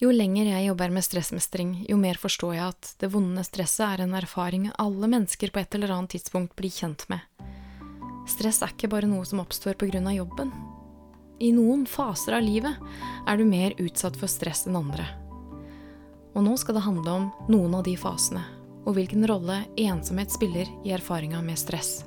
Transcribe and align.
Jo 0.00 0.08
lenger 0.16 0.46
jeg 0.48 0.64
jobber 0.64 0.92
med 0.96 1.04
stressmestring, 1.04 1.72
jo 1.84 1.98
mer 2.00 2.16
forstår 2.16 2.54
jeg 2.56 2.72
at 2.72 2.90
det 3.02 3.10
vonde 3.12 3.42
stresset 3.44 3.82
er 3.84 4.00
en 4.06 4.14
erfaring 4.16 4.70
alle 4.80 5.10
mennesker 5.12 5.52
på 5.52 5.60
et 5.60 5.76
eller 5.76 5.92
annet 5.92 6.14
tidspunkt 6.14 6.54
blir 6.56 6.72
kjent 6.72 7.04
med. 7.12 7.20
Stress 8.24 8.62
er 8.64 8.72
ikke 8.72 8.88
bare 8.94 9.10
noe 9.10 9.28
som 9.28 9.42
oppstår 9.44 9.76
av 9.76 10.14
jobben. 10.16 10.54
I 11.44 11.52
noen 11.52 11.84
faser 11.84 12.38
av 12.38 12.40
livet 12.40 12.80
er 13.28 13.36
du 13.36 13.44
mer 13.44 13.76
utsatt 13.76 14.16
for 14.16 14.32
stress 14.32 14.64
enn 14.66 14.80
andre. 14.80 15.04
Og 16.32 16.48
nå 16.48 16.56
skal 16.56 16.80
det 16.80 16.86
handle 16.88 17.10
om 17.10 17.30
noen 17.52 17.74
av 17.76 17.84
de 17.84 17.98
fasene, 18.00 18.40
og 18.86 18.96
hvilken 18.96 19.28
rolle 19.28 19.66
ensomhet 19.76 20.32
spiller 20.32 20.64
i 20.80 20.96
erfaringa 20.96 21.44
med 21.44 21.60
stress. 21.60 22.06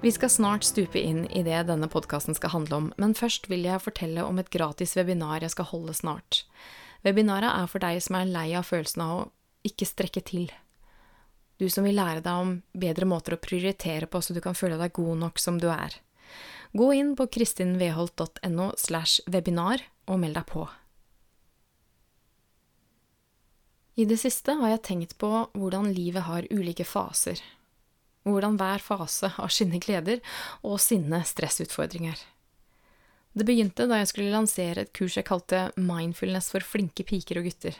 Vi 0.00 0.12
skal 0.12 0.30
snart 0.30 0.62
stupe 0.64 1.00
inn 1.00 1.24
i 1.34 1.40
det 1.42 1.64
denne 1.66 1.88
podkasten 1.90 2.36
skal 2.38 2.52
handle 2.52 2.76
om, 2.76 2.84
men 3.02 3.16
først 3.18 3.48
vil 3.50 3.64
jeg 3.66 3.82
fortelle 3.82 4.22
om 4.22 4.36
et 4.38 4.50
gratis 4.54 4.94
webinar 4.94 5.42
jeg 5.42 5.50
skal 5.50 5.66
holde 5.72 5.94
snart. 5.98 6.44
Webinaret 7.02 7.50
er 7.50 7.66
for 7.66 7.82
deg 7.82 7.98
som 8.04 8.20
er 8.20 8.30
lei 8.30 8.52
av 8.54 8.68
følelsen 8.68 9.02
av 9.02 9.14
å 9.16 9.24
ikke 9.66 9.88
strekke 9.90 10.22
til. 10.22 10.46
Du 11.58 11.66
som 11.66 11.82
vil 11.82 11.98
lære 11.98 12.22
deg 12.22 12.44
om 12.44 12.54
bedre 12.78 13.10
måter 13.10 13.34
å 13.34 13.40
prioritere 13.42 14.06
på 14.06 14.22
så 14.22 14.36
du 14.36 14.40
kan 14.44 14.54
føle 14.54 14.78
deg 14.78 14.94
god 14.94 15.18
nok 15.24 15.42
som 15.42 15.58
du 15.58 15.66
er. 15.74 15.98
Gå 16.78 16.92
inn 16.94 17.16
på 17.18 17.26
kristinveholt.no 17.34 18.70
slash 18.78 19.26
webinar 19.26 19.82
og 20.06 20.22
meld 20.22 20.38
deg 20.38 20.46
på. 20.46 20.68
I 23.98 24.06
det 24.06 24.22
siste 24.22 24.54
har 24.60 24.76
jeg 24.76 24.84
tenkt 24.86 25.18
på 25.18 25.32
hvordan 25.58 25.90
livet 25.90 26.28
har 26.30 26.46
ulike 26.54 26.86
faser, 26.86 27.42
hvordan 28.26 28.58
hver 28.60 28.82
fase 28.82 29.30
har 29.36 29.52
sine 29.52 29.80
gleder 29.82 30.22
og 30.62 30.80
sine 30.82 31.22
stressutfordringer. 31.26 32.18
Det 33.38 33.46
begynte 33.46 33.86
da 33.86 34.00
jeg 34.00 34.10
skulle 34.10 34.32
lansere 34.32 34.82
et 34.82 34.94
kurs 34.96 35.18
jeg 35.18 35.28
kalte 35.28 35.68
Mindfulness 35.76 36.50
for 36.50 36.64
flinke 36.64 37.04
piker 37.06 37.38
og 37.38 37.46
gutter. 37.46 37.76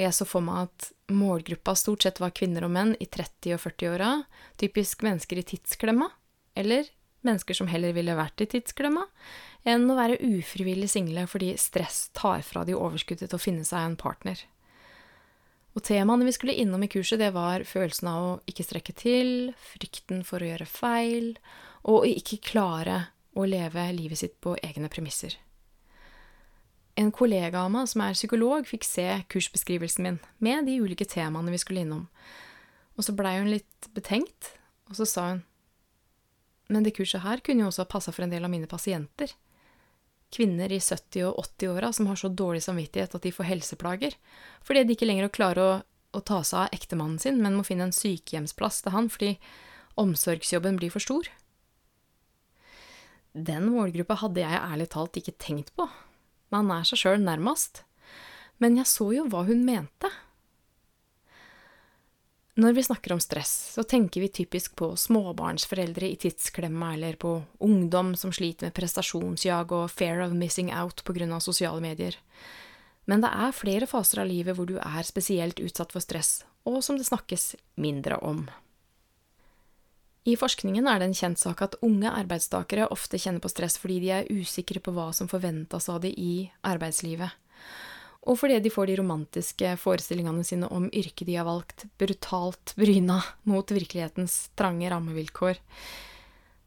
Jeg 0.00 0.14
så 0.16 0.24
for 0.24 0.44
meg 0.44 0.70
at 0.70 0.88
målgruppa 1.12 1.74
stort 1.76 2.06
sett 2.06 2.22
var 2.22 2.32
kvinner 2.32 2.64
og 2.64 2.72
menn 2.72 2.94
i 2.96 3.08
30- 3.10 3.58
og 3.58 3.60
40-åra, 3.60 4.12
typisk 4.60 5.04
mennesker 5.04 5.42
i 5.42 5.44
tidsklemma, 5.50 6.08
eller 6.56 6.88
mennesker 7.26 7.58
som 7.58 7.68
heller 7.68 7.92
ville 7.96 8.16
vært 8.16 8.40
i 8.44 8.48
tidsklemma, 8.54 9.04
enn 9.68 9.84
å 9.90 9.98
være 9.98 10.18
ufrivillig 10.24 10.88
single 10.90 11.26
fordi 11.30 11.52
stress 11.60 12.06
tar 12.16 12.40
fra 12.46 12.64
de 12.66 12.74
overskuddet 12.78 13.28
til 13.28 13.38
å 13.38 13.42
finne 13.42 13.66
seg 13.68 13.84
en 13.84 13.98
partner. 14.00 14.40
Og 15.72 15.84
temaene 15.86 16.26
vi 16.28 16.34
skulle 16.36 16.56
innom 16.60 16.82
i 16.84 16.90
kurset, 16.92 17.20
det 17.22 17.30
var 17.32 17.64
følelsen 17.64 18.10
av 18.10 18.24
å 18.26 18.32
ikke 18.50 18.66
strekke 18.66 18.94
til, 18.96 19.30
frykten 19.72 20.20
for 20.28 20.42
å 20.42 20.50
gjøre 20.50 20.68
feil, 20.68 21.30
og 21.88 22.02
å 22.02 22.10
ikke 22.10 22.42
klare 22.44 22.98
å 23.32 23.46
leve 23.48 23.86
livet 23.96 24.20
sitt 24.20 24.36
på 24.44 24.54
egne 24.60 24.90
premisser. 24.92 25.38
En 27.00 27.08
kollega 27.14 27.62
av 27.64 27.70
meg 27.72 27.88
som 27.88 28.02
er 28.04 28.16
psykolog, 28.16 28.66
fikk 28.68 28.84
se 28.84 29.06
kursbeskrivelsen 29.32 30.04
min 30.04 30.18
med 30.44 30.68
de 30.68 30.76
ulike 30.84 31.08
temaene 31.08 31.54
vi 31.54 31.60
skulle 31.62 31.86
innom. 31.86 32.04
Og 33.00 33.06
så 33.06 33.14
blei 33.16 33.38
hun 33.38 33.48
litt 33.48 33.88
betenkt, 33.96 34.52
og 34.90 34.98
så 35.00 35.08
sa 35.08 35.30
hun 35.30 35.42
Men 36.68 36.84
det 36.84 36.94
kurset 36.96 37.20
her 37.20 37.40
kunne 37.44 37.64
jo 37.64 37.68
også 37.68 37.82
ha 37.84 37.90
passa 37.90 38.12
for 38.12 38.24
en 38.24 38.30
del 38.32 38.44
av 38.44 38.50
mine 38.52 38.68
pasienter 38.70 39.32
kvinner 40.32 40.72
i 40.72 40.80
70- 40.80 41.28
og 41.28 41.42
80-åra 41.44 41.92
som 41.92 42.08
har 42.08 42.18
så 42.20 42.30
dårlig 42.32 42.62
samvittighet 42.64 43.14
at 43.16 43.26
de 43.26 43.34
får 43.34 43.50
helseplager, 43.50 44.16
fordi 44.64 44.84
de 44.86 44.96
ikke 44.96 45.08
lenger 45.08 45.32
klarer 45.34 45.62
å, 45.62 45.74
å 46.16 46.24
ta 46.24 46.40
seg 46.46 46.64
av 46.64 46.78
ektemannen 46.78 47.20
sin, 47.22 47.42
men 47.42 47.58
må 47.58 47.66
finne 47.66 47.88
en 47.88 47.96
sykehjemsplass 47.96 48.82
til 48.84 48.96
han 48.96 49.10
fordi 49.12 49.36
omsorgsjobben 50.00 50.80
blir 50.80 50.92
for 50.92 51.04
stor. 51.04 51.28
Den 53.32 53.70
målgruppa 53.72 54.18
hadde 54.20 54.42
jeg 54.42 54.60
ærlig 54.60 54.90
talt 54.92 55.16
ikke 55.16 55.36
tenkt 55.40 55.72
på. 55.76 55.86
Man 56.52 56.68
er 56.72 56.84
seg 56.84 57.00
sjøl 57.00 57.22
nærmest. 57.22 57.84
Men 58.60 58.76
jeg 58.76 58.88
så 58.90 59.08
jo 59.16 59.24
hva 59.32 59.46
hun 59.48 59.64
mente. 59.64 60.10
Når 62.54 62.72
vi 62.76 62.82
snakker 62.84 63.14
om 63.14 63.20
stress, 63.20 63.50
så 63.72 63.82
tenker 63.82 64.20
vi 64.20 64.28
typisk 64.28 64.74
på 64.76 64.90
småbarnsforeldre 64.96 66.10
i 66.12 66.18
tidsklemma, 66.20 66.90
eller 66.94 67.16
på 67.16 67.38
ungdom 67.64 68.12
som 68.16 68.32
sliter 68.32 68.68
med 68.68 68.74
prestasjonsjag 68.76 69.72
og 69.72 69.88
fear 69.88 70.20
of 70.20 70.34
missing 70.36 70.68
out 70.68 71.00
av 71.00 71.40
sosiale 71.40 71.80
medier. 71.80 72.18
Men 73.06 73.24
det 73.24 73.30
er 73.32 73.56
flere 73.56 73.86
faser 73.88 74.20
av 74.20 74.28
livet 74.28 74.56
hvor 74.56 74.68
du 74.68 74.76
er 74.76 75.02
spesielt 75.02 75.60
utsatt 75.64 75.92
for 75.92 76.04
stress, 76.04 76.44
og 76.68 76.84
som 76.84 76.98
det 76.98 77.08
snakkes 77.08 77.56
mindre 77.76 78.20
om. 78.20 78.44
I 80.28 80.36
forskningen 80.36 80.86
er 80.86 81.00
det 81.00 81.08
en 81.08 81.16
kjent 81.16 81.38
sak 81.40 81.62
at 81.64 81.80
unge 81.82 82.10
arbeidstakere 82.12 82.90
ofte 82.92 83.18
kjenner 83.18 83.40
på 83.40 83.48
stress 83.48 83.78
fordi 83.80 83.96
de 84.04 84.12
er 84.12 84.28
usikre 84.30 84.78
på 84.78 84.92
hva 84.92 85.08
som 85.16 85.26
forventes 85.26 85.88
av 85.88 86.04
de 86.04 86.12
i 86.12 86.50
arbeidslivet 86.62 87.32
og 88.22 88.38
fordi 88.38 88.60
de 88.62 88.70
får 88.70 88.86
de 88.86 88.96
romantiske 89.00 89.74
forestillingene 89.82 90.44
sine 90.46 90.68
om 90.70 90.86
yrket 90.94 91.26
de 91.26 91.36
har 91.40 91.48
valgt, 91.48 91.88
brutalt 91.98 92.74
bryna 92.78 93.18
mot 93.50 93.74
virkelighetens 93.74 94.52
trange 94.58 94.90
rammevilkår. 94.92 95.58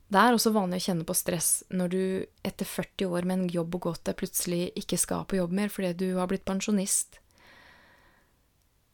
Det 0.05 0.21
er 0.21 0.35
også 0.35 0.51
vanlig 0.53 0.81
å 0.81 0.85
kjenne 0.89 1.07
på 1.07 1.15
stress 1.17 1.49
når 1.73 1.93
du 1.93 2.01
etter 2.45 2.67
40 2.67 3.07
år 3.07 3.25
med 3.25 3.39
en 3.39 3.53
jobb 3.55 3.77
å 3.77 3.83
gå 3.87 3.95
til 3.97 4.17
plutselig 4.19 4.67
ikke 4.83 4.99
skal 5.01 5.23
på 5.25 5.39
jobb 5.39 5.55
mer 5.55 5.71
fordi 5.71 5.93
du 6.03 6.19
har 6.19 6.29
blitt 6.29 6.45
pensjonist. 6.45 7.21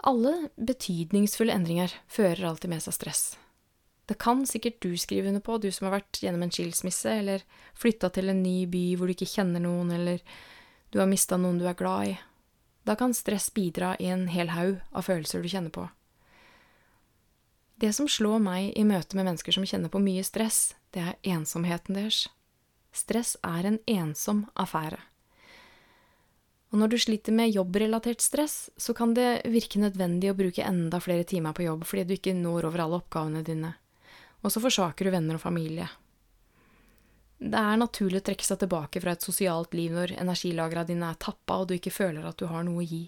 Alle 0.07 0.51
betydningsfulle 0.57 1.53
endringer 1.53 1.93
fører 2.09 2.45
alltid 2.47 2.71
med 2.71 2.85
seg 2.85 2.95
stress. 2.95 3.25
Det 4.09 4.17
kan 4.21 4.45
sikkert 4.49 4.81
du 4.81 4.95
skrive 4.97 5.29
under 5.29 5.43
på, 5.45 5.57
du 5.57 5.69
som 5.73 5.87
har 5.87 5.99
vært 5.99 6.21
gjennom 6.23 6.41
en 6.45 6.51
skilsmisse, 6.53 7.11
eller 7.21 7.43
flytta 7.77 8.09
til 8.13 8.31
en 8.31 8.41
ny 8.43 8.65
by 8.69 8.87
hvor 8.97 9.07
du 9.07 9.13
ikke 9.13 9.29
kjenner 9.29 9.61
noen, 9.63 9.93
eller 9.93 10.23
du 10.91 10.99
har 10.99 11.09
mista 11.09 11.37
noen 11.39 11.61
du 11.61 11.67
er 11.69 11.77
glad 11.79 12.09
i, 12.09 12.15
da 12.83 12.95
kan 12.95 13.13
stress 13.13 13.49
bidra 13.53 13.95
i 13.99 14.09
en 14.09 14.27
hel 14.31 14.51
haug 14.55 14.79
av 14.91 15.05
følelser 15.05 15.41
du 15.41 15.49
kjenner 15.49 15.73
på. 15.73 15.87
Det 17.81 17.93
som 17.97 18.09
slår 18.09 18.41
meg 18.41 18.73
i 18.77 18.85
møte 18.85 19.17
med 19.17 19.25
mennesker 19.25 19.55
som 19.55 19.65
kjenner 19.65 19.89
på 19.89 20.01
mye 20.01 20.23
stress, 20.25 20.75
det 20.93 21.01
er 21.01 21.31
ensomheten 21.33 21.97
deres. 21.97 22.27
Stress 22.93 23.37
er 23.41 23.65
en 23.65 23.79
ensom 23.89 24.43
affære. 24.53 24.99
Og 26.71 26.79
når 26.79 26.91
du 26.91 26.97
sliter 27.03 27.35
med 27.35 27.51
jobbrelatert 27.51 28.21
stress, 28.23 28.69
så 28.77 28.93
kan 28.95 29.15
det 29.15 29.43
virke 29.51 29.81
nødvendig 29.81 30.29
å 30.31 30.37
bruke 30.37 30.63
enda 30.63 31.01
flere 31.03 31.25
timer 31.27 31.55
på 31.57 31.65
jobb 31.65 31.83
fordi 31.87 32.05
du 32.07 32.13
ikke 32.15 32.35
når 32.37 32.69
over 32.69 32.85
alle 32.85 33.01
oppgavene 33.01 33.43
dine. 33.43 33.73
Og 34.41 34.53
så 34.53 34.63
forsaker 34.63 35.05
du 35.05 35.13
venner 35.13 35.37
og 35.37 35.43
familie. 35.43 35.89
Det 37.41 37.57
er 37.57 37.79
naturlig 37.81 38.19
å 38.21 38.25
trekke 38.27 38.45
seg 38.45 38.59
tilbake 38.61 39.01
fra 39.01 39.15
et 39.15 39.25
sosialt 39.25 39.73
liv 39.73 39.93
når 39.95 40.13
energilagra 40.21 40.83
dine 40.85 41.09
er 41.09 41.17
tappa 41.17 41.57
og 41.61 41.71
du 41.71 41.75
ikke 41.77 41.93
føler 41.93 42.27
at 42.27 42.37
du 42.37 42.45
har 42.51 42.65
noe 42.67 42.83
å 42.83 42.85
gi. 42.85 43.07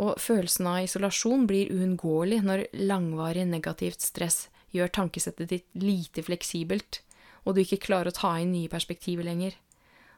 Og 0.00 0.14
følelsen 0.22 0.68
av 0.70 0.84
isolasjon 0.86 1.44
blir 1.50 1.72
uunngåelig 1.74 2.38
når 2.46 2.64
langvarig 2.88 3.44
negativt 3.50 4.04
stress 4.06 4.46
gjør 4.72 4.92
tankesettet 4.94 5.50
ditt 5.50 5.66
lite 5.76 6.22
fleksibelt, 6.24 7.02
og 7.44 7.56
du 7.56 7.62
ikke 7.62 7.80
klarer 7.82 8.12
å 8.12 8.16
ta 8.16 8.34
inn 8.40 8.54
nye 8.54 8.70
perspektiver 8.72 9.26
lenger. 9.26 9.56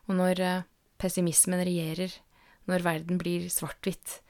Og 0.06 0.18
når 0.18 0.42
eh, 0.44 0.66
pessimismen 1.00 1.62
regjerer, 1.66 2.12
når 2.70 2.84
verden 2.86 3.18
blir 3.18 3.48
svart-hvitt, 3.50 4.20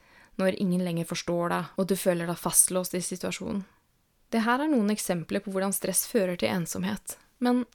når 0.41 0.57
ingen 0.63 0.85
lenger 0.85 1.09
forstår 1.09 1.53
deg, 1.53 1.69
og 1.77 1.89
du 1.89 1.95
føler 1.99 2.29
deg 2.29 2.39
fastlåst 2.39 2.95
i 2.97 3.03
situasjonen. 3.05 3.65
Det 4.31 4.45
her 4.45 4.63
er 4.63 4.71
noen 4.71 4.93
eksempler 4.93 5.43
på 5.43 5.51
hvordan 5.51 5.75
stress 5.75 6.05
fører 6.07 6.39
til 6.39 6.53
ensomhet, 6.53 7.17
men 7.43 7.65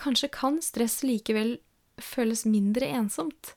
kanskje 0.00 0.32
kan 0.34 0.60
stress 0.64 1.02
likevel 1.06 1.58
føles 2.02 2.44
mindre 2.48 2.88
ensomt, 2.90 3.54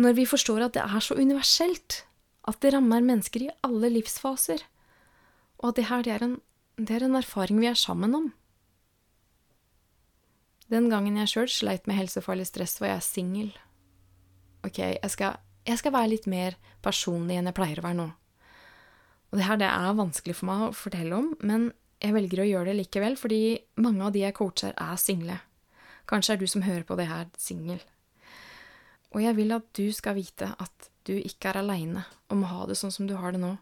når 0.00 0.16
vi 0.16 0.26
forstår 0.28 0.68
at 0.68 0.76
det 0.76 0.84
er 0.84 1.04
så 1.04 1.16
universelt, 1.18 2.02
at 2.48 2.60
det 2.64 2.72
rammer 2.72 3.04
mennesker 3.04 3.44
i 3.44 3.54
alle 3.66 3.90
livsfaser, 3.92 4.62
og 5.58 5.72
at 5.72 5.80
det 5.80 5.88
her 5.90 6.04
det 6.06 6.14
er, 6.14 6.24
en, 6.24 6.36
det 6.78 6.96
er 6.96 7.04
en 7.04 7.18
erfaring 7.18 7.60
vi 7.60 7.68
er 7.68 7.78
sammen 7.78 8.14
om. 8.16 8.28
Den 10.68 10.88
gangen 10.92 11.16
jeg 11.16 11.32
sjøl 11.32 11.50
sleit 11.50 11.88
med 11.88 11.96
helsefarlig 11.96 12.46
stress, 12.48 12.76
var 12.80 12.94
jeg 12.94 13.06
singel. 13.06 13.50
Ok, 14.66 14.80
jeg 14.80 15.12
skal, 15.12 15.38
jeg 15.66 15.80
skal, 15.80 15.94
være 15.94 16.12
litt 16.12 16.28
mer 16.28 16.56
personlig 16.84 17.38
enn 17.38 17.48
jeg 17.48 17.56
pleier 17.56 17.80
å 17.80 17.86
være 17.86 18.00
nå. 18.00 18.08
Og 19.28 19.40
det 19.40 19.48
her 19.48 19.60
det 19.60 19.68
er 19.68 19.96
vanskelig 19.96 20.36
for 20.38 20.48
meg 20.48 20.64
å 20.68 20.76
fortelle 20.76 21.16
om, 21.16 21.32
men 21.44 21.70
jeg 22.00 22.14
velger 22.14 22.42
å 22.44 22.48
gjøre 22.48 22.70
det 22.70 22.78
likevel, 22.78 23.16
fordi 23.18 23.40
mange 23.82 24.04
av 24.06 24.14
de 24.14 24.22
jeg 24.22 24.36
coacher, 24.36 24.76
er 24.76 25.00
single. 25.00 25.38
Kanskje 26.08 26.34
er 26.34 26.40
du 26.40 26.46
som 26.48 26.64
hører 26.64 26.86
på 26.88 26.96
det 26.98 27.08
her, 27.10 27.28
singel. 27.36 27.82
Og 29.12 29.22
jeg 29.24 29.36
vil 29.36 29.54
at 29.56 29.66
du 29.76 29.88
skal 29.92 30.16
vite 30.18 30.50
at 30.60 30.90
du 31.08 31.14
ikke 31.16 31.52
er 31.52 31.60
aleine 31.62 32.04
om 32.32 32.44
å 32.44 32.50
ha 32.52 32.66
det 32.68 32.76
sånn 32.80 32.92
som 32.92 33.08
du 33.08 33.16
har 33.20 33.32
det 33.32 33.40
nå. 33.42 33.54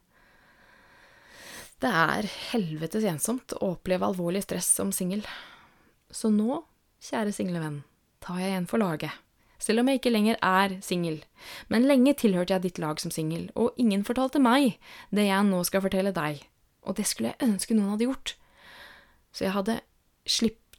Det 1.82 1.90
er 1.90 2.26
helvetes 2.52 3.04
ensomt 3.04 3.52
å 3.58 3.74
oppleve 3.74 4.06
alvorlig 4.08 4.42
stress 4.46 4.68
som 4.78 4.94
singel. 4.94 5.22
Så 6.10 6.30
nå, 6.32 6.62
kjære 7.04 7.34
single 7.36 7.60
venn, 7.60 7.78
tar 8.24 8.40
jeg 8.40 8.54
igjen 8.54 8.68
for 8.70 8.82
laget. 8.82 9.12
Selv 9.60 9.82
om 9.82 9.88
jeg 9.88 10.00
ikke 10.00 10.12
lenger 10.12 10.38
er 10.44 10.76
singel. 10.84 11.20
Men 11.72 11.86
lenge 11.88 12.14
tilhørte 12.20 12.56
jeg 12.56 12.64
ditt 12.64 12.80
lag 12.82 13.00
som 13.00 13.12
singel, 13.12 13.48
og 13.54 13.76
ingen 13.80 14.04
fortalte 14.08 14.40
meg 14.42 14.76
det 15.14 15.28
jeg 15.28 15.48
nå 15.48 15.62
skal 15.68 15.84
fortelle 15.84 16.12
deg. 16.16 16.42
Og 16.86 16.96
det 16.98 17.06
skulle 17.08 17.32
jeg 17.32 17.48
ønske 17.48 17.76
noen 17.76 17.94
hadde 17.94 18.08
gjort. 18.08 18.34
Så 19.32 19.46
jeg 19.46 19.56
hadde 19.56 19.80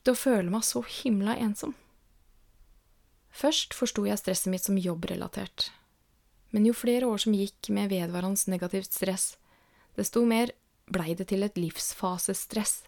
sluppet 0.08 0.16
å 0.16 0.32
føle 0.32 0.50
meg 0.50 0.64
så 0.64 0.82
himla 0.84 1.36
ensom. 1.36 1.76
Først 3.30 3.74
forsto 3.76 4.06
jeg 4.08 4.18
stresset 4.18 4.50
mitt 4.50 4.64
som 4.64 4.78
jobbrelatert. 4.78 5.72
Men 6.52 6.66
jo 6.66 6.74
flere 6.74 7.06
år 7.06 7.20
som 7.20 7.34
gikk 7.36 7.70
med 7.70 7.92
vedvarende 7.92 8.40
negativt 8.50 8.94
stress, 8.94 9.38
desto 9.98 10.24
mer 10.26 10.54
blei 10.88 11.14
det 11.16 11.28
til 11.28 11.44
et 11.44 11.58
livsfasestress. 11.58 12.86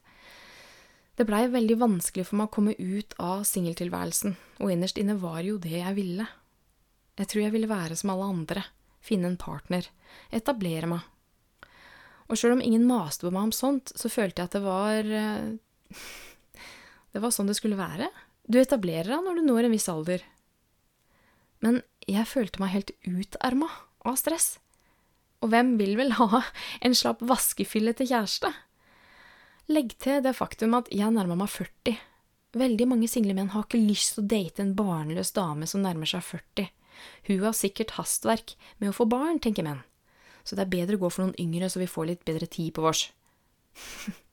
Det 1.18 1.28
blei 1.28 1.50
veldig 1.52 1.78
vanskelig 1.78 2.26
for 2.26 2.40
meg 2.40 2.48
å 2.48 2.56
komme 2.56 2.76
ut 2.80 3.14
av 3.20 3.44
singeltilværelsen, 3.44 4.38
og 4.64 4.72
innerst 4.72 4.98
inne 4.98 5.20
var 5.20 5.44
jo 5.44 5.58
det 5.60 5.82
jeg 5.82 5.96
ville. 5.98 6.26
Jeg 7.20 7.28
tror 7.28 7.44
jeg 7.44 7.52
ville 7.52 7.68
være 7.68 7.98
som 8.00 8.14
alle 8.14 8.30
andre, 8.32 8.64
finne 9.04 9.28
en 9.28 9.38
partner, 9.38 9.84
etablere 10.32 10.88
meg. 10.88 11.04
Og 12.30 12.40
sjøl 12.40 12.56
om 12.56 12.64
ingen 12.64 12.88
maste 12.88 13.28
på 13.28 13.34
meg 13.34 13.50
om 13.50 13.54
sånt, 13.54 13.92
så 13.92 14.08
følte 14.08 14.40
jeg 14.40 14.48
at 14.48 14.56
det 14.56 14.64
var 14.64 15.12
eh, 15.20 16.00
Det 17.14 17.22
var 17.24 17.34
sånn 17.34 17.50
det 17.50 17.58
skulle 17.58 17.80
være. 17.80 18.10
Du 18.50 18.60
etablerer 18.62 19.12
deg 19.14 19.26
når 19.26 19.40
du 19.40 19.48
når 19.48 19.68
en 19.68 19.76
viss 19.76 19.90
alder, 19.92 20.24
men 21.64 21.82
jeg 22.08 22.28
følte 22.30 22.62
meg 22.62 22.74
helt 22.74 22.92
utarma 23.04 23.68
av 24.08 24.18
stress. 24.20 24.58
Og 25.44 25.52
hvem 25.52 25.76
vil 25.80 25.96
vel 26.00 26.16
ha 26.18 26.44
en 26.84 26.96
slapp 26.96 27.22
vaskefille 27.24 27.94
til 27.96 28.10
kjæreste? 28.12 28.52
Legg 29.70 29.94
til 30.02 30.24
det 30.26 30.34
faktum 30.38 30.74
at 30.80 30.90
jeg 30.92 31.14
nærma 31.14 31.38
meg 31.40 31.52
40. 31.52 32.00
Veldig 32.60 32.88
mange 32.90 33.10
single 33.12 33.36
menn 33.38 33.52
har 33.54 33.68
ikke 33.68 33.82
lyst 33.82 34.16
til 34.16 34.24
å 34.24 34.30
date 34.32 34.64
en 34.64 34.74
barnløs 34.78 35.32
dame 35.36 35.68
som 35.70 35.84
nærmer 35.84 36.10
seg 36.10 36.24
40. 36.26 36.72
Hun 37.30 37.44
har 37.46 37.56
sikkert 37.56 37.94
hastverk 38.00 38.56
med 38.80 38.90
å 38.90 38.96
få 38.96 39.06
barn, 39.08 39.38
tenker 39.40 39.68
menn. 39.68 39.84
Så 40.44 40.58
det 40.58 40.66
er 40.66 40.74
bedre 40.74 40.98
å 40.98 41.04
gå 41.04 41.12
for 41.14 41.28
noen 41.28 41.38
yngre, 41.40 41.70
så 41.70 41.80
vi 41.80 41.88
får 41.92 42.10
litt 42.10 42.26
bedre 42.28 42.48
tid 42.50 42.74
på 42.74 42.84
vårs. 42.84 43.06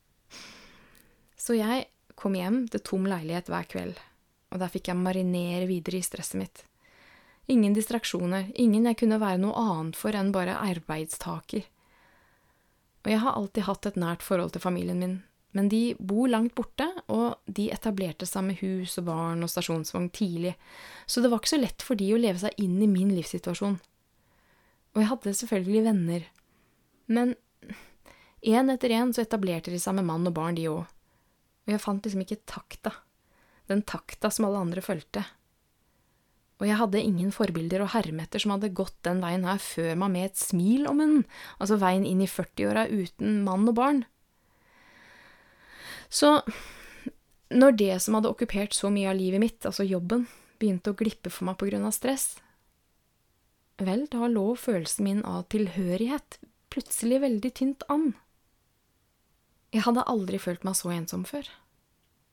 så 1.44 1.58
jeg 1.58 1.84
kom 2.16 2.36
hjem 2.38 2.64
til 2.72 2.82
tom 2.84 3.06
leilighet 3.08 3.50
hver 3.52 3.68
kveld, 3.68 4.00
og 4.52 4.62
der 4.62 4.72
fikk 4.72 4.90
jeg 4.90 5.00
marinere 5.00 5.68
videre 5.68 6.00
i 6.00 6.06
stresset 6.06 6.40
mitt. 6.40 6.64
Ingen 7.52 7.76
distraksjoner, 7.76 8.48
ingen 8.58 8.88
jeg 8.88 8.98
kunne 9.02 9.20
være 9.22 9.38
noe 9.38 9.54
annet 9.60 9.98
for 9.98 10.16
enn 10.18 10.32
bare 10.34 10.58
arbeidstaker. 10.58 11.66
Og 13.04 13.12
jeg 13.12 13.22
har 13.22 13.36
alltid 13.38 13.68
hatt 13.68 13.86
et 13.86 13.98
nært 14.02 14.24
forhold 14.26 14.56
til 14.56 14.64
familien 14.64 14.98
min, 14.98 15.18
men 15.54 15.68
de 15.70 15.94
bor 16.02 16.26
langt 16.28 16.56
borte, 16.58 16.88
og 17.06 17.38
de 17.46 17.68
etablerte 17.72 18.26
seg 18.26 18.48
med 18.48 18.58
hus 18.64 18.96
og 18.98 19.06
barn 19.06 19.46
og 19.46 19.52
stasjonsvogn 19.52 20.10
tidlig, 20.16 20.56
så 21.06 21.22
det 21.22 21.30
var 21.30 21.40
ikke 21.40 21.54
så 21.54 21.60
lett 21.62 21.86
for 21.86 22.00
de 22.00 22.10
å 22.12 22.18
leve 22.20 22.42
seg 22.42 22.58
inn 22.60 22.80
i 22.82 22.90
min 22.90 23.14
livssituasjon. 23.14 23.78
Og 24.96 25.02
jeg 25.02 25.10
hadde 25.12 25.36
selvfølgelig 25.38 25.84
venner, 25.86 26.26
men 27.06 27.36
én 28.42 28.74
etter 28.74 28.96
én 28.96 29.14
så 29.14 29.22
etablerte 29.22 29.70
de 29.70 29.78
seg 29.80 29.96
med 29.96 30.08
mann 30.10 30.26
og 30.26 30.34
barn, 30.34 30.58
de 30.58 30.66
òg, 30.72 30.82
og 31.66 31.74
jeg 31.74 31.82
fant 31.82 32.06
liksom 32.06 32.22
ikke 32.22 32.44
takta, 32.46 32.94
den 33.66 33.82
takta 33.82 34.30
som 34.30 34.46
alle 34.48 34.62
andre 34.62 34.84
fulgte 34.84 35.24
og 36.56 36.64
jeg 36.64 36.78
hadde 36.80 37.02
ingen 37.04 37.32
forbilder 37.34 37.82
og 37.84 37.92
herme 37.92 38.24
etter 38.24 38.40
som 38.40 38.54
hadde 38.54 38.72
gått 38.76 38.96
den 39.04 39.20
veien 39.20 39.44
her 39.44 39.60
før 39.60 39.92
meg 40.00 40.12
med 40.14 40.30
et 40.30 40.40
smil 40.40 40.86
om 40.88 40.96
munnen, 41.02 41.26
altså 41.60 41.76
veien 41.80 42.06
inn 42.08 42.22
i 42.24 42.30
40-åra 42.30 42.86
uten 42.88 43.42
mann 43.44 43.68
og 43.68 43.76
barn. 43.76 44.02
Så 46.08 46.38
når 47.52 47.76
det 47.76 47.92
som 48.02 48.16
hadde 48.16 48.32
okkupert 48.32 48.76
så 48.76 48.88
mye 48.92 49.10
av 49.12 49.18
livet 49.20 49.42
mitt, 49.42 49.60
altså 49.68 49.84
jobben, 49.84 50.24
begynte 50.56 50.94
å 50.94 50.96
glippe 50.96 51.28
for 51.28 51.50
meg 51.50 51.58
på 51.60 51.68
grunn 51.68 51.84
av 51.84 51.92
stress, 51.92 52.38
vel, 53.76 54.06
da 54.08 54.24
lå 54.32 54.54
følelsen 54.56 55.04
min 55.04 55.24
av 55.28 55.44
tilhørighet 55.52 56.38
plutselig 56.72 57.20
veldig 57.20 57.50
tynt 57.52 57.84
an. 57.92 58.14
Jeg 59.76 59.84
hadde 59.84 60.06
aldri 60.08 60.38
følt 60.40 60.64
meg 60.64 60.76
så 60.78 60.88
ensom 60.94 61.26
før. 61.28 61.49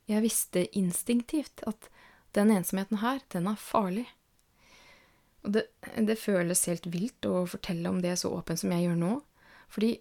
Jeg 0.08 0.24
visste 0.24 0.64
instinktivt 0.76 1.60
at 1.68 1.90
den 2.36 2.50
ensomheten 2.54 3.02
her, 3.02 3.20
den 3.32 3.48
er 3.50 3.60
farlig. 3.60 4.06
Og 5.44 5.52
det, 5.52 5.66
det, 6.08 6.16
føles 6.16 6.64
helt 6.70 6.88
vilt 6.88 7.28
å 7.28 7.44
fortelle 7.48 7.90
om 7.90 8.00
det 8.00 8.16
så 8.20 8.32
åpent 8.32 8.62
som 8.62 8.72
jeg 8.72 8.86
gjør 8.86 8.96
nå, 8.96 9.12
fordi 9.68 9.98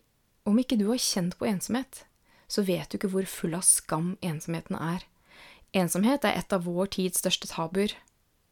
om 0.48 0.60
ikke 0.60 0.78
du 0.80 0.86
har 0.88 1.01
kjent 1.04 1.36
på 1.40 1.48
ensomhet, 1.50 2.06
så 2.48 2.63
vet 2.63 2.88
du 2.92 2.98
ikke 2.98 3.12
hvor 3.12 3.28
full 3.28 3.57
av 3.57 3.66
skam 3.68 4.13
ensomheten 4.24 4.80
er. 4.80 5.04
Ensomhet 5.75 6.24
er 6.28 6.38
et 6.40 6.56
av 6.56 6.63
vår 6.68 6.94
tids 6.95 7.19
største 7.19 7.50
tabuer. 7.51 7.92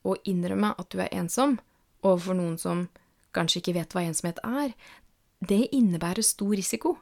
Å 0.04 0.18
innrømme 0.28 0.74
at 0.82 0.90
du 0.92 1.00
er 1.00 1.12
ensom, 1.16 1.60
overfor 2.02 2.36
noen 2.36 2.58
som 2.60 2.88
kanskje 3.36 3.62
ikke 3.62 3.78
vet 3.78 3.96
hva 3.96 4.04
ensomhet 4.08 4.42
er, 4.44 4.74
det 5.40 5.68
innebærer 5.72 6.26
stor 6.26 6.52
risiko. 6.58 6.98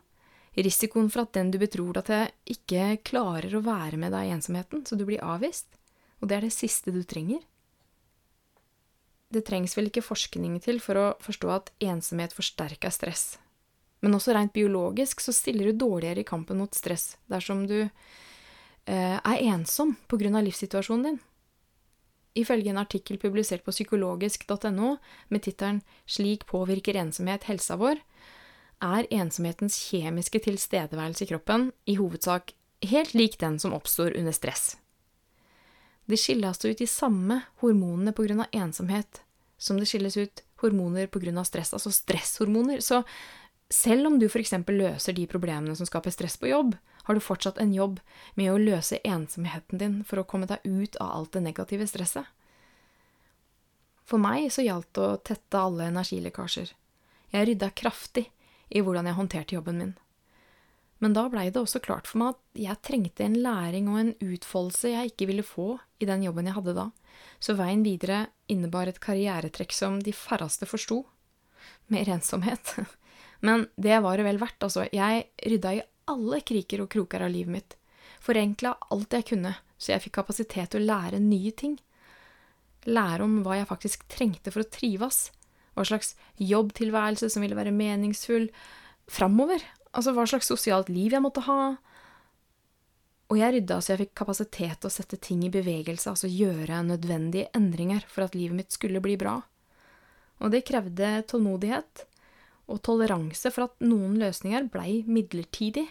Risikoen 0.59 1.07
for 1.13 1.23
at 1.23 1.35
den 1.37 1.51
du 1.53 1.59
betror 1.61 1.95
deg 1.95 2.07
til, 2.09 2.31
ikke 2.55 2.85
klarer 3.07 3.53
å 3.55 3.63
være 3.63 3.99
med 4.01 4.11
deg 4.15 4.27
i 4.27 4.33
ensomheten, 4.35 4.83
så 4.85 4.97
du 4.99 5.05
blir 5.07 5.23
avvist 5.23 5.69
og 6.19 6.27
det 6.27 6.37
er 6.37 6.47
det 6.47 6.55
siste 6.55 6.93
du 6.93 7.01
trenger. 7.07 7.41
Det 9.29 9.43
trengs 9.45 9.75
vel 9.77 9.89
ikke 9.89 10.03
forskning 10.03 10.57
til 10.63 10.81
for 10.83 10.99
å 10.99 11.05
forstå 11.23 11.51
at 11.53 11.71
ensomhet 11.85 12.33
forsterker 12.35 12.93
stress. 12.93 13.37
Men 14.01 14.15
også 14.15 14.33
rent 14.33 14.55
biologisk 14.55 15.21
så 15.21 15.33
stiller 15.35 15.69
du 15.69 15.83
dårligere 15.85 16.23
i 16.23 16.27
kampen 16.27 16.59
mot 16.61 16.75
stress 16.75 17.13
dersom 17.31 17.65
du 17.69 17.77
eh, 17.83 19.17
er 19.19 19.43
ensom 19.51 19.95
av 20.09 20.43
livssituasjonen 20.43 21.05
din. 21.05 21.19
Ifølge 22.39 22.71
en 22.71 22.79
artikkel 22.79 23.19
publisert 23.19 23.65
på 23.65 23.73
psykologisk.no 23.73 24.95
med 25.29 25.43
tittelen 25.43 25.81
Slik 26.05 26.45
påvirker 26.47 26.95
ensomhet 26.95 27.47
helsa 27.49 27.75
vår, 27.75 27.99
er 28.83 29.07
ensomhetens 29.11 29.77
kjemiske 29.89 30.39
tilstedeværelse 30.45 31.25
i 31.25 31.29
kroppen 31.31 31.71
i 31.85 31.97
hovedsak 31.99 32.53
helt 32.87 33.13
lik 33.13 33.39
den 33.39 33.59
som 33.59 33.73
oppstår 33.75 34.15
under 34.17 34.31
stress. 34.31 34.77
Det 36.05 36.17
skilles 36.17 36.47
altså 36.47 36.71
ut 36.71 36.79
de 36.79 36.87
samme 36.87 37.41
hormonene 37.61 38.13
av 38.15 38.47
ensomhet 38.55 39.21
som 39.57 39.77
det 39.77 39.85
skilles 39.85 40.17
ut 40.17 40.43
hormoner 40.61 41.09
av 41.37 41.43
stress, 41.43 41.73
altså 41.73 41.91
stresshormoner. 41.91 42.79
Så 42.79 43.03
selv 43.69 44.07
om 44.07 44.19
du 44.19 44.25
f.eks. 44.25 44.53
løser 44.67 45.13
de 45.13 45.27
problemene 45.27 45.75
som 45.75 45.85
skaper 45.85 46.11
stress 46.11 46.37
på 46.37 46.47
jobb, 46.47 46.75
har 47.03 47.15
du 47.15 47.19
fortsatt 47.19 47.57
en 47.57 47.73
jobb 47.73 47.99
med 48.35 48.51
å 48.51 48.57
løse 48.57 48.99
ensomheten 49.03 49.77
din 49.77 50.03
for 50.03 50.19
å 50.19 50.23
komme 50.23 50.47
deg 50.47 50.63
ut 50.63 50.95
av 50.97 51.11
alt 51.11 51.33
det 51.33 51.43
negative 51.43 51.87
stresset. 51.87 52.25
For 54.05 54.17
meg 54.17 54.49
så 54.53 54.65
gjaldt 54.65 54.93
det 54.95 55.05
å 55.05 55.21
tette 55.21 55.59
alle 55.59 55.91
energilekkasjer. 55.91 56.73
Jeg 57.29 57.47
rydda 57.49 57.69
kraftig 57.77 58.29
i 58.69 58.83
hvordan 58.85 59.09
jeg 59.09 59.17
håndterte 59.17 59.57
jobben 59.57 59.81
min. 59.81 59.97
Men 60.99 61.15
da 61.15 61.25
blei 61.31 61.47
det 61.47 61.61
også 61.61 61.79
klart 61.83 62.09
for 62.09 62.19
meg 62.19 62.33
at 62.33 62.59
jeg 62.59 62.81
trengte 62.83 63.23
en 63.23 63.37
læring 63.39 63.87
og 63.91 63.99
en 64.01 64.11
utfoldelse 64.19 64.91
jeg 64.91 65.13
ikke 65.13 65.29
ville 65.29 65.45
få 65.47 65.77
i 66.03 66.07
den 66.09 66.25
jobben 66.25 66.49
jeg 66.49 66.57
hadde 66.57 66.75
da, 66.75 66.89
så 67.39 67.55
veien 67.55 67.85
videre 67.85 68.25
innebar 68.51 68.91
et 68.91 68.99
karrieretrekk 69.03 69.75
som 69.75 70.01
de 70.03 70.13
færreste 70.15 70.67
forsto. 70.67 71.05
Mer 71.87 72.11
ensomhet. 72.11 72.75
Men 73.45 73.69
det 73.79 74.01
var 74.03 74.19
det 74.19 74.27
vel 74.27 74.41
verdt, 74.41 74.63
altså. 74.67 74.85
Jeg 74.91 75.29
rydda 75.39 75.73
i 75.77 75.83
alle 76.11 76.41
kriker 76.43 76.83
og 76.83 76.91
kroker 76.91 77.23
av 77.23 77.31
livet 77.31 77.53
mitt. 77.53 77.75
Forenkla 78.19 78.75
alt 78.91 79.15
jeg 79.15 79.27
kunne, 79.31 79.53
så 79.79 79.93
jeg 79.93 80.03
fikk 80.03 80.17
kapasitet 80.19 80.73
til 80.73 80.83
å 80.83 80.89
lære 80.89 81.21
nye 81.23 81.53
ting. 81.55 81.77
Lære 82.91 83.23
om 83.23 83.39
hva 83.45 83.59
jeg 83.59 83.69
faktisk 83.69 84.03
trengte 84.11 84.51
for 84.51 84.65
å 84.65 84.71
trives. 84.71 85.29
Hva 85.77 85.85
slags 85.87 86.15
jobbtilværelse 86.41 87.29
som 87.31 87.43
ville 87.45 87.57
være 87.57 87.75
meningsfull 87.75 88.49
framover, 89.09 89.61
Altså 89.95 90.13
hva 90.13 90.25
slags 90.29 90.49
sosialt 90.49 90.89
liv 90.93 91.15
jeg 91.15 91.23
måtte 91.23 91.43
ha. 91.47 91.61
Og 93.29 93.37
jeg 93.37 93.55
rydda 93.55 93.79
så 93.81 93.93
jeg 93.93 94.03
fikk 94.03 94.13
kapasitet 94.21 94.81
til 94.81 94.89
å 94.89 94.93
sette 94.93 95.19
ting 95.21 95.41
i 95.45 95.53
bevegelse, 95.53 96.11
altså 96.11 96.29
gjøre 96.29 96.81
nødvendige 96.85 97.49
endringer 97.57 98.05
for 98.09 98.25
at 98.25 98.37
livet 98.37 98.57
mitt 98.57 98.75
skulle 98.75 99.01
bli 99.01 99.17
bra. 99.21 99.39
Og 100.39 100.53
det 100.53 100.65
krevde 100.69 101.19
tålmodighet 101.29 102.05
og 102.69 102.81
toleranse 102.85 103.51
for 103.53 103.67
at 103.67 103.85
noen 103.85 104.17
løsninger 104.21 104.69
blei 104.71 105.01
midlertidig. 105.09 105.87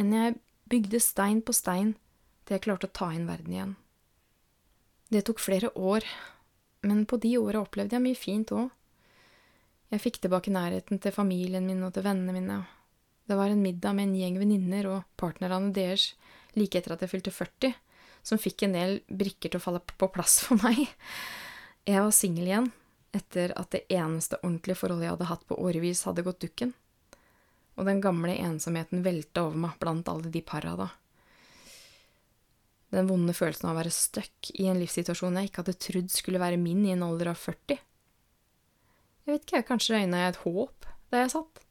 Men 0.00 0.12
jeg 0.16 0.36
bygde 0.72 1.00
stein 1.00 1.42
på 1.44 1.54
stein 1.56 1.94
til 2.44 2.56
jeg 2.56 2.64
klarte 2.66 2.88
å 2.88 2.96
ta 2.96 3.10
inn 3.14 3.28
verden 3.28 3.56
igjen. 3.56 3.74
Det 5.12 5.22
tok 5.28 5.40
flere 5.40 5.70
år, 5.76 6.04
men 6.84 7.04
på 7.08 7.18
de 7.22 7.36
åra 7.40 7.64
opplevde 7.64 7.96
jeg 7.96 8.04
mye 8.04 8.18
fint 8.18 8.52
òg. 8.54 8.70
Jeg 9.92 10.02
fikk 10.02 10.22
tilbake 10.22 10.52
nærheten 10.52 11.00
til 11.00 11.14
familien 11.14 11.66
min 11.66 11.82
og 11.86 11.92
til 11.94 12.04
vennene 12.06 12.34
mine, 12.34 12.62
det 13.24 13.36
var 13.36 13.48
en 13.48 13.62
middag 13.62 13.94
med 13.96 14.08
en 14.08 14.16
gjeng 14.18 14.38
venninner 14.38 14.86
og 14.90 15.04
partnerne 15.16 15.72
deres 15.72 16.10
like 16.58 16.76
etter 16.76 16.92
at 16.92 17.04
jeg 17.04 17.12
fylte 17.14 17.32
40, 17.32 17.72
som 18.24 18.40
fikk 18.40 18.66
en 18.66 18.76
del 18.76 18.98
brikker 19.08 19.52
til 19.52 19.60
å 19.60 19.64
falle 19.64 19.80
på 19.80 20.08
plass 20.12 20.42
for 20.44 20.60
meg. 20.60 20.84
Jeg 21.88 22.04
var 22.04 22.12
singel 22.16 22.50
igjen 22.50 22.70
etter 23.14 23.54
at 23.56 23.70
det 23.72 23.84
eneste 23.94 24.40
ordentlige 24.42 24.76
forholdet 24.76 25.06
jeg 25.06 25.14
hadde 25.14 25.30
hatt 25.30 25.46
på 25.48 25.58
årevis, 25.62 26.04
hadde 26.04 26.24
gått 26.26 26.42
dukken. 26.44 26.74
Og 27.78 27.88
den 27.88 28.02
gamle 28.04 28.34
ensomheten 28.42 29.04
velta 29.06 29.46
over 29.46 29.60
meg 29.66 29.78
blant 29.80 30.10
alle 30.10 30.30
de 30.34 30.42
para 30.44 30.74
da. 30.78 30.88
Den 32.94 33.08
vonde 33.10 33.34
følelsen 33.34 33.66
av 33.66 33.74
å 33.74 33.80
være 33.80 33.90
stuck 33.94 34.52
i 34.54 34.68
en 34.70 34.78
livssituasjon 34.78 35.40
jeg 35.40 35.50
ikke 35.50 35.64
hadde 35.64 35.80
trodd 35.82 36.12
skulle 36.14 36.42
være 36.42 36.60
min 36.60 36.84
i 36.86 36.92
en 36.94 37.02
alder 37.02 37.32
av 37.32 37.40
40. 37.40 37.80
Jeg 39.24 39.32
vet 39.32 39.46
ikke, 39.46 39.64
kanskje 39.72 39.98
øyna 39.98 40.20
jeg 40.20 40.34
et 40.34 40.42
håp 40.44 40.86
der 41.10 41.24
jeg 41.24 41.32
satt? 41.34 41.62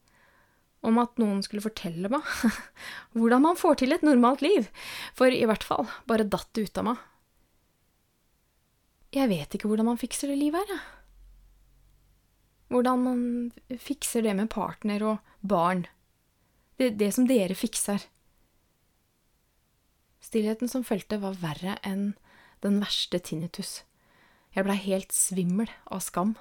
Om 0.84 1.00
at 1.00 1.22
noen 1.22 1.39
skulle 1.46 1.63
fortelle 1.63 2.12
meg 2.12 2.27
hvordan 3.15 3.46
man 3.46 3.60
får 3.60 3.80
til 3.80 3.96
et 3.96 4.03
normalt 4.03 4.44
liv, 4.44 4.68
for 5.15 5.32
i 5.32 5.46
hvert 5.48 5.63
fall 5.63 5.88
bare 6.10 6.27
datt 6.27 6.50
det 6.58 6.68
ut 6.68 6.82
av 6.82 6.89
meg. 6.89 7.06
Jeg 9.13 9.30
vet 9.30 9.56
ikke 9.56 9.70
hvordan 9.70 9.94
man 9.94 10.01
fikser 10.01 10.34
det 10.34 10.39
livet 10.42 10.60
her, 10.65 10.75
jeg. 10.75 10.84
Hvordan 12.74 13.03
man 13.06 13.20
fikser 13.77 14.25
det 14.25 14.34
med 14.34 14.50
partner 14.50 15.03
og 15.06 15.34
barn. 15.46 15.84
Det, 16.82 16.96
det 16.98 17.12
som 17.13 17.27
dere 17.30 17.53
fikser. 17.53 18.01
Stillheten 20.24 20.72
som 20.72 20.86
fulgte, 20.88 21.20
var 21.20 21.36
verre 21.42 21.77
enn 21.84 22.13
den 22.63 22.80
verste 22.80 23.20
tinnitus. 23.20 23.82
Jeg 24.56 24.63
blei 24.63 24.77
helt 24.80 25.12
svimmel 25.12 25.72
av 25.92 26.03
skam. 26.06 26.36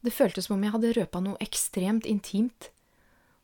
Det 0.00 0.14
føltes 0.14 0.46
som 0.46 0.56
om 0.56 0.64
jeg 0.64 0.72
hadde 0.72 0.94
røpa 0.96 1.20
noe 1.20 1.40
ekstremt 1.42 2.06
intimt. 2.08 2.70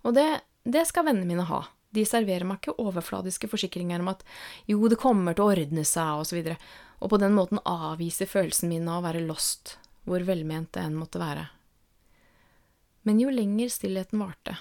Og 0.07 0.15
det, 0.17 0.27
det 0.65 0.87
skal 0.89 1.09
vennene 1.09 1.29
mine 1.29 1.47
ha. 1.51 1.65
De 1.95 2.07
serverer 2.09 2.47
meg 2.49 2.63
ikke 2.63 2.79
overfladiske 2.83 3.51
forsikringer 3.51 4.03
om 4.03 4.11
at 4.15 4.25
jo, 4.71 4.81
det 4.89 4.99
kommer 5.03 5.37
til 5.37 5.45
å 5.45 5.53
ordne 5.53 5.85
seg, 5.87 6.23
og 6.23 6.27
så 6.27 6.39
videre, 6.39 6.57
og 7.03 7.13
på 7.13 7.21
den 7.23 7.37
måten 7.37 7.61
avvise 7.69 8.27
følelsen 8.31 8.73
min 8.73 8.89
av 8.89 9.03
å 9.03 9.07
være 9.07 9.27
lost, 9.27 9.77
hvor 10.09 10.25
velment 10.27 10.73
det 10.75 10.87
enn 10.87 10.97
måtte 10.99 11.23
være. 11.23 11.47
Men 13.05 13.21
jo 13.21 13.31
lenger 13.31 13.71
stillheten 13.71 14.23
varte, 14.23 14.57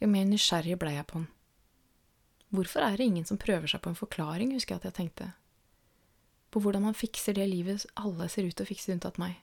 jo 0.00 0.08
mer 0.08 0.28
nysgjerrig 0.28 0.78
blei 0.80 0.94
jeg 0.96 1.08
på 1.10 1.18
den. 1.18 1.28
Hvorfor 2.50 2.82
er 2.82 2.96
det 2.98 3.06
ingen 3.06 3.26
som 3.26 3.38
prøver 3.38 3.70
seg 3.70 3.82
på 3.82 3.92
en 3.92 3.98
forklaring, 3.98 4.54
husker 4.56 4.74
jeg 4.74 4.82
at 4.82 4.88
jeg 4.90 4.96
tenkte. 4.98 5.28
På 6.50 6.62
hvordan 6.62 6.88
man 6.88 6.98
fikser 6.98 7.36
det 7.36 7.46
livet 7.46 7.86
alle 7.94 8.26
ser 8.28 8.48
ut 8.48 8.56
til 8.58 8.66
å 8.66 8.70
fikse 8.70 8.90
unntatt 8.94 9.20
meg. 9.22 9.38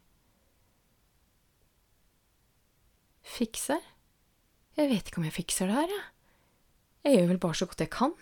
Fikser? 3.27 3.83
Jeg 4.77 4.91
vet 4.91 5.07
ikke 5.07 5.21
om 5.21 5.27
jeg 5.27 5.35
fikser 5.35 5.71
det 5.71 5.77
her, 5.79 5.93
jeg. 5.93 6.07
Jeg 7.07 7.15
gjør 7.15 7.29
vel 7.31 7.39
bare 7.45 7.55
så 7.55 7.67
godt 7.69 7.81
jeg 7.85 7.93
kan. 7.93 8.13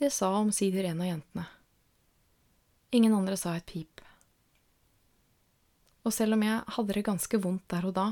Det 0.00 0.08
sa 0.10 0.30
omsider 0.38 0.88
en 0.88 1.02
av 1.04 1.10
jentene. 1.10 1.44
Ingen 2.96 3.14
andre 3.16 3.36
sa 3.40 3.52
et 3.56 3.68
pip. 3.68 4.00
Og 6.02 6.14
selv 6.16 6.34
om 6.34 6.42
jeg 6.44 6.64
hadde 6.76 6.96
det 6.96 7.04
ganske 7.06 7.40
vondt 7.44 7.68
der 7.70 7.86
og 7.88 7.94
da, 7.96 8.06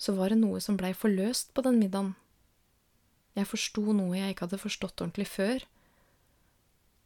så 0.00 0.14
var 0.16 0.32
det 0.32 0.40
noe 0.40 0.60
som 0.62 0.78
blei 0.78 0.94
forløst 0.96 1.52
på 1.54 1.62
den 1.66 1.78
middagen. 1.82 2.14
Jeg 3.38 3.46
forsto 3.46 3.92
noe 3.94 4.16
jeg 4.18 4.34
ikke 4.34 4.48
hadde 4.48 4.58
forstått 4.58 4.98
ordentlig 4.98 5.28
før, 5.30 5.62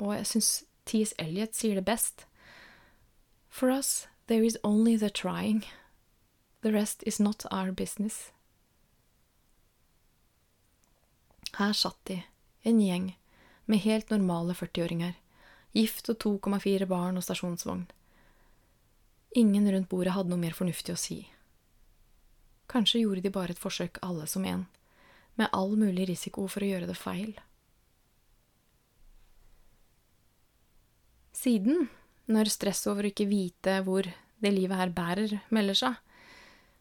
og 0.01 0.15
jeg 0.17 0.29
syns 0.31 0.51
T.S. 0.89 1.13
Elliot 1.21 1.53
sier 1.55 1.77
det 1.77 1.85
best. 1.85 2.25
For 3.53 3.69
us, 3.69 4.09
there 4.33 4.45
is 4.45 4.57
only 4.65 4.97
the 4.97 5.11
trying. 5.11 5.67
The 6.63 6.73
rest 6.73 7.03
is 7.07 7.21
not 7.21 7.45
our 7.51 7.71
business. 7.71 8.31
Her 11.59 11.77
satt 11.77 12.01
de, 12.09 12.23
en 12.65 12.81
gjeng, 12.81 13.13
med 13.67 13.85
helt 13.85 14.11
normale 14.11 14.57
40-åringer, 14.57 15.19
gift 15.77 16.09
og 16.09 16.25
2,4 16.25 16.89
barn 16.89 17.21
og 17.21 17.27
stasjonsvogn. 17.27 17.91
Ingen 19.37 19.69
rundt 19.73 19.91
bordet 19.93 20.17
hadde 20.17 20.33
noe 20.33 20.41
mer 20.41 20.57
fornuftig 20.57 20.97
å 20.97 21.01
si. 21.01 21.19
Kanskje 22.73 23.03
gjorde 23.03 23.27
de 23.27 23.33
bare 23.35 23.53
et 23.53 23.61
forsøk 23.61 24.01
alle 24.01 24.25
som 24.31 24.49
en, 24.49 24.65
med 25.41 25.51
all 25.53 25.75
mulig 25.79 26.09
risiko 26.11 26.47
for 26.51 26.65
å 26.65 26.71
gjøre 26.73 26.89
det 26.91 26.99
feil. 26.99 27.33
Siden, 31.33 31.89
når 32.31 32.53
stress 32.53 32.85
over 32.91 33.07
å 33.07 33.11
ikke 33.13 33.31
vite 33.31 33.81
hvor 33.87 34.07
det 34.43 34.53
livet 34.53 34.79
her 34.79 34.93
bærer, 34.95 35.39
melder 35.55 35.79
seg, 35.79 36.01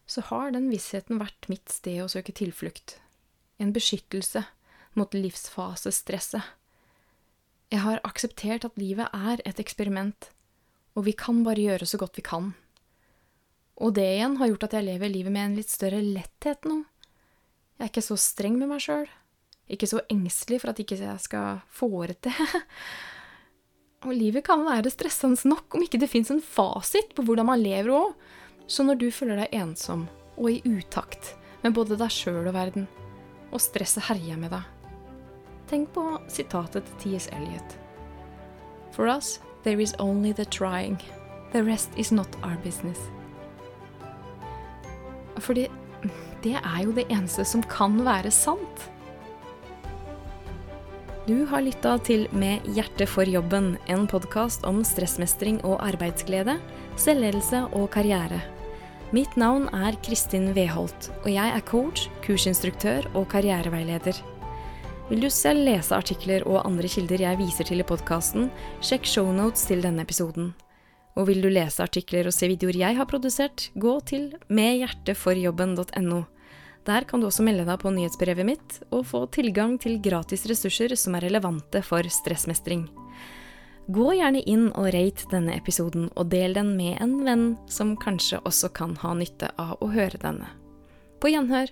så 0.06 0.24
har 0.28 0.52
den 0.54 0.68
vissheten 0.70 1.20
vært 1.22 1.48
mitt 1.50 1.72
sted 1.72 2.02
å 2.02 2.10
søke 2.10 2.34
tilflukt, 2.36 2.98
en 3.58 3.72
beskyttelse 3.74 4.44
mot 4.98 5.14
livsfasestresset. 5.16 6.44
Jeg 7.72 7.80
har 7.80 8.02
akseptert 8.04 8.66
at 8.68 8.76
livet 8.76 9.08
er 9.16 9.40
et 9.48 9.60
eksperiment, 9.62 10.28
og 10.92 11.06
vi 11.08 11.14
kan 11.16 11.40
bare 11.46 11.64
gjøre 11.64 11.88
så 11.88 12.00
godt 12.02 12.18
vi 12.20 12.26
kan. 12.26 12.52
Og 13.80 13.94
det 13.96 14.04
igjen 14.18 14.36
har 14.38 14.50
gjort 14.50 14.66
at 14.68 14.76
jeg 14.76 14.88
lever 14.90 15.10
livet 15.10 15.32
med 15.32 15.46
en 15.46 15.56
litt 15.56 15.72
større 15.72 16.02
letthet 16.04 16.68
nå. 16.68 16.82
Jeg 17.82 17.88
er 17.88 17.90
ikke 17.90 18.04
så 18.06 18.14
streng 18.14 18.54
med 18.60 18.68
meg 18.70 18.78
sjøl, 18.78 19.08
ikke 19.66 19.88
så 19.90 20.04
engstelig 20.06 20.60
for 20.62 20.70
at 20.70 20.78
ikke 20.78 21.00
jeg 21.00 21.18
skal 21.18 21.64
få 21.66 21.88
det 22.06 22.20
til. 22.22 22.52
Og 24.06 24.12
livet 24.14 24.44
kan 24.46 24.62
være 24.62 24.90
stressende 24.94 25.50
nok 25.50 25.74
om 25.74 25.82
ikke 25.82 25.98
det 25.98 26.08
fins 26.10 26.30
en 26.30 26.38
fasit 26.42 27.10
på 27.18 27.24
hvordan 27.26 27.48
man 27.48 27.58
lever 27.58 27.90
òg. 27.90 28.12
Så 28.70 28.86
når 28.86 29.00
du 29.02 29.08
føler 29.10 29.42
deg 29.42 29.58
ensom 29.64 30.04
og 30.36 30.46
i 30.52 30.62
utakt 30.62 31.32
med 31.64 31.74
både 31.74 31.98
deg 31.98 32.14
sjøl 32.14 32.46
og 32.46 32.54
verden, 32.54 32.86
og 33.50 33.62
stresset 33.66 34.06
herjer 34.06 34.38
med 34.38 34.54
deg, 34.54 34.62
Tenk 35.72 35.90
på 35.94 36.06
sitatet 36.30 36.86
til 36.86 37.18
T.S. 37.18 37.26
Eliot. 37.34 37.78
For 38.94 39.10
us, 39.10 39.40
there 39.64 39.82
is 39.82 39.94
only 39.98 40.30
the 40.32 40.44
trying. 40.44 41.02
The 41.52 41.64
rest 41.64 41.90
is 41.96 42.12
not 42.12 42.30
our 42.44 42.58
business. 42.62 43.00
Fordi 45.38 45.66
det 46.42 46.58
er 46.58 46.80
jo 46.84 46.94
det 46.96 47.06
eneste 47.12 47.44
som 47.46 47.62
kan 47.70 48.00
være 48.04 48.32
sant. 48.34 48.88
Du 51.22 51.44
har 51.46 51.62
lytta 51.62 51.94
til 52.02 52.24
Med 52.34 52.64
hjertet 52.74 53.06
for 53.06 53.28
jobben, 53.28 53.76
en 53.86 54.08
podkast 54.10 54.64
om 54.66 54.80
stressmestring 54.82 55.60
og 55.62 55.78
arbeidsglede, 55.84 56.56
selvledelse 56.98 57.62
og 57.78 57.86
karriere. 57.94 58.40
Mitt 59.14 59.36
navn 59.38 59.68
er 59.76 59.94
Kristin 60.02 60.50
Weholt, 60.56 61.12
og 61.22 61.30
jeg 61.30 61.54
er 61.54 61.62
coach, 61.68 62.08
kursinstruktør 62.24 63.06
og 63.14 63.28
karriereveileder. 63.30 64.18
Vil 65.12 65.22
du 65.22 65.28
selv 65.30 65.62
lese 65.68 65.94
artikler 65.94 66.42
og 66.48 66.64
andre 66.66 66.90
kilder 66.90 67.22
jeg 67.22 67.38
viser 67.38 67.68
til 67.68 67.84
i 67.84 67.86
podkasten, 67.86 68.50
sjekk 68.82 69.06
shownotes 69.06 69.68
til 69.68 69.84
denne 69.84 70.02
episoden. 70.02 70.54
Og 71.16 71.28
vil 71.28 71.42
du 71.44 71.50
lese 71.52 71.82
artikler 71.84 72.28
og 72.28 72.34
se 72.34 72.48
videoer 72.48 72.78
jeg 72.80 72.96
har 72.96 73.08
produsert, 73.08 73.68
gå 73.74 73.98
til 74.08 74.30
medhjerteforjobben.no. 74.48 76.22
Der 76.88 77.04
kan 77.06 77.20
du 77.20 77.28
også 77.28 77.44
melde 77.46 77.66
deg 77.68 77.78
på 77.78 77.92
nyhetsbrevet 77.94 78.48
mitt 78.48 78.78
og 78.90 79.04
få 79.10 79.26
tilgang 79.34 79.76
til 79.82 80.00
gratis 80.02 80.46
ressurser 80.50 80.96
som 80.98 81.14
er 81.14 81.28
relevante 81.28 81.82
for 81.86 82.06
stressmestring. 82.10 82.88
Gå 83.92 84.08
gjerne 84.14 84.42
inn 84.46 84.68
og 84.70 84.88
rate 84.94 85.28
denne 85.30 85.56
episoden, 85.58 86.08
og 86.14 86.30
del 86.30 86.54
den 86.54 86.76
med 86.78 87.00
en 87.02 87.16
venn 87.26 87.46
som 87.70 87.96
kanskje 87.98 88.38
også 88.46 88.70
kan 88.74 88.94
ha 89.02 89.14
nytte 89.18 89.50
av 89.58 89.76
å 89.82 89.90
høre 89.90 90.20
denne. 90.22 90.48
På 91.18 91.30
gjenhør! 91.30 91.70